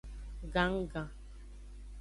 [0.53, 1.09] Gannggan.